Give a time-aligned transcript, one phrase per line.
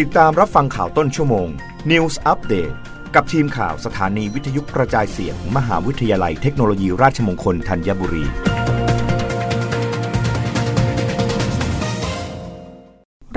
[0.00, 1.48] ติดตามรับฟังข่าวต้นชั่วโมง
[1.90, 2.74] News Update
[3.14, 8.24] กับทีมข่าวสถานีวิทยุกระจายเสียงมมหาวิทยาลัยเทคโนโลยีราชมงคลธัญบุรี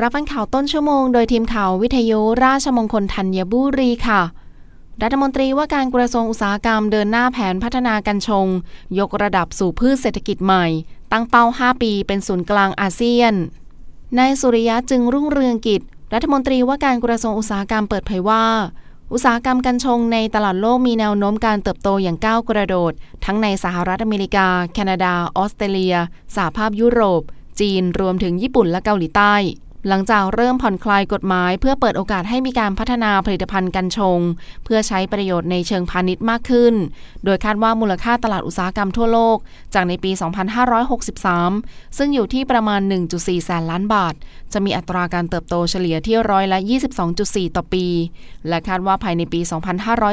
[0.02, 4.22] รับฟังข่าวต้นชั่วโมงโดยทีมข่าววิทยุราชมงคลธัญบุรีค่ะ
[5.02, 8.48] รัฐมนตรีว่าการกระทรวงอุตสาหกรรมเดินหน้าแผนพัฒนากัญชง
[9.00, 10.66] ยกระดับสู่พืชเศรษฐกิจใหม่
[11.12, 13.34] ตั้งเป้า 5 ปีเป็นศูนย์กลางอาเซียน
[14.18, 15.84] นายสุริยะจึงรุ่งเรืองกิจ
[16.14, 18.44] รัฐมนตรีว่าการกระทรวงอุตสาหกรรมเปิดเผยว่า
[19.14, 22.92] อุตสาหกรรมกัญชงในตลาดโลกมีแนวโน้มการเติบโตอย่างก้าวกระโดด
[23.26, 25.96] ทั้งในสหรัฐอเมริกา แคนาดา ออสเตรเลีย
[26.36, 27.22] สหภาพยุโรป
[27.60, 29.36] จีน รวมถึงญี่ปุ่นและเกาหลีใต้
[29.88, 34.20] หลังจากเริ่มผ่อนคลายกฎหมาย เพื่อเปิดโอกาสให้มีการพัฒนาผลิตภัณฑ์กัญชง
[34.66, 36.74] เพื่อใช้ประโยชน์ในเชิงพาณิชย์มากขึ้น
[37.26, 39.38] โดยคาดว่ามูลค่าตลาดอุตสาหกรรมทั่วโลก
[39.74, 40.12] จากในปี
[40.84, 42.82] 2563 ซึ่งอยู่ที่ประมาณ
[43.14, 44.14] 1.4 แสนล้านบาท
[44.54, 46.60] จะมีอัตราการเติบโตเฉลี่ยที่ร้อยละ
[47.08, 47.86] 22.4 ต่อปี
[48.48, 49.40] และคาดว่าภายในปี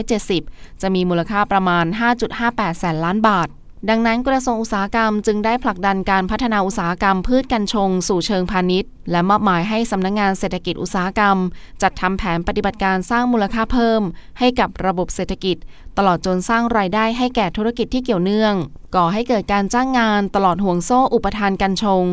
[0.04, 1.84] 2570 จะมีมูลค่าประมาณ
[2.32, 3.48] 5.58 แสนล้านบาท
[3.90, 11.36] ดังนั้นกระทรวงอุตสาหกรรมจึงได้ผลักดันการพัฒนาอุตสาหกรรมพืชกัญชง สู่เชิงพาณิชย์ และมอบหมายให้สำนักงงานเศรษฐกิจอุตสาหกรรม
[11.82, 14.02] จัดทำแผนปฏิบัติการสร้างมูลค่าเพิ่ม
[14.38, 15.56] ให้กับระบบเศรษฐกิจ
[15.98, 18.54] ตลอดจนสร้างรายได้ให้แก่ธุรกิจที่เกี่ยวเนื่อง
[18.94, 22.04] ก่อให้เกิดการจ้างงานตลอดห่วงโซ่อุปทานกัญชง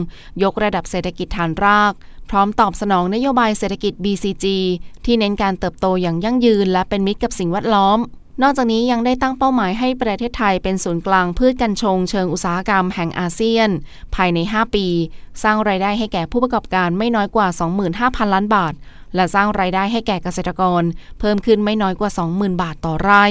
[0.43, 1.93] ยกระดับเศรษฐกิจฐานราก
[2.29, 4.45] พร้อมตอบสนองนโยบายเศรษฐกิจ BCG
[5.05, 7.99] ที่เน้นการเติบโตอย่างยั่งยืน และเป็นมิตรกับสิ่งแวดล้อม
[8.43, 13.69] นอกจากนี้ยังได้ตั้งเป้าหมายให้ประเทศไทยเป็นศูนย์กลางพืชกัญชงเชิงอุตสาหกรรมแห่งอาเซียน
[14.15, 14.87] ภายใน 5 ปี
[15.43, 17.47] สร้างรายได้ให้แก่ผู้ประกอบการไม่น้อยกว่า
[17.91, 18.73] 25,000 ล้านบาท
[19.15, 20.83] และสร้างรายได้ให้แก่เกษตรกร
[21.19, 23.25] เพิ่มขึ้นไม่น้อยกว่า 20,000 บาทต่อไร่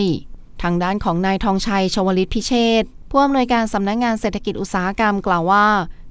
[0.62, 5.66] ทางด้านของนายทองชัยชวลิตพิเชษผู้อำนวยการสำนักงงานเศรษฐกิจอุตสาหกรรมกล่าวว่า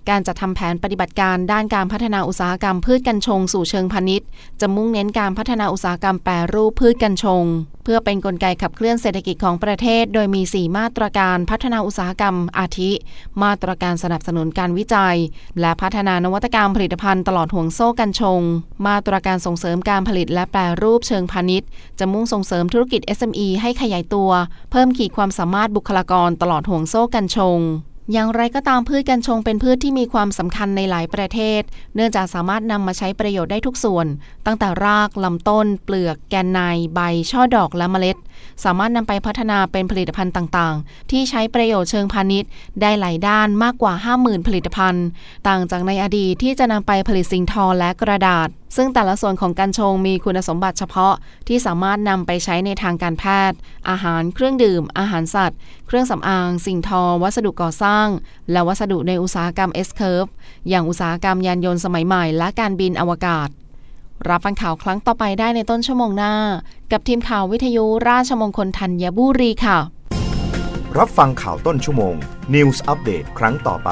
[0.09, 4.27] การจัดทำแผนปฏิบัติการด้านการพัฒนาอุตสาหกรรมพืชกัญชงสู่เชิงพาณิชย์
[4.61, 7.43] จะมุ่งเน้นการพัฒนาอุตสาหกรรมแปรรูปพืชกัญชง
[7.83, 12.91] เพื่อเป็นนกลไกขับเคลื่อนเศรษฐกิจของประเทศ โดยมี 4 มาตรการพัฒนาอุตสาหกรรม อาทิ
[13.43, 15.17] มาตรการสนับสนุนการวิจัย
[15.59, 18.41] และพัฒนานวัตกรรมผลิตภัณฑ์ตลอดห่วงโซ่กัญชง
[18.87, 24.31] มาตรการส่งเสริมการผลิตและแปรรูปเชิงพาณิชย์ จะมุ่งส่งเสริมธุรกิจ SME ให้ขยายตัว
[24.71, 27.59] เพิ่มขีดความสามารถบุคลากรตลอดห่วงโซ่กัญชง
[28.13, 31.61] อย่างไรก็ตามพืชกัญชงเป็นพืชที่มีความสำคัญในหลายประเทศ
[31.95, 34.07] เนื่องจากสามารถนำมาใช้ประโยชน์ได้ทุกส่วน
[34.45, 36.59] ตั้งแต่รากลำต้น เปลือก แกนใน
[36.95, 36.99] ใบ
[37.31, 38.17] ช่อดอกและเมล็ด
[38.63, 42.49] สามารถนำไปพัฒนาเป็นผลิตภัณฑ์ต่างๆ ที่ใช้ประโยชน์เชิงพาณิชย์
[42.81, 45.05] ได้หลายด้านมากกว่า 50,000 ผลิตภัณฑ์
[45.47, 51.13] ต่างจากในอดีตที่จะนำไปผลิตสิ่งทอและกระดาษซึ่งแต่ละส่วนของกัญชงมีคุณสมบัติเฉพาะ
[51.47, 53.57] ที่สามารถนำไปใช้ในทางการแพทย์
[53.89, 55.57] อาหารเครื่องดื่ม อาหารสัตว์
[55.87, 58.07] เครื่องสำอาง สิ่งทอ วัสดุก่อสร้าง
[58.51, 60.29] และวัสดุในอุตสาหกรรม S-curve
[60.69, 63.49] อย่างอุตสาหกรรมยานยนต์สมัยใหม่ และการบินอวกาศ
[64.29, 66.33] รับฟังข่าวครั้งต่อไปได้ในต้นชั่วโมงหน้า
[66.91, 69.77] กับทีมข่าววิทยุราชมงคลธัญบุรีค่ะ
[70.97, 72.15] รับฟังข่าวต้นชั่วโมง
[72.53, 73.91] News อัปเดตครั้งต่อไป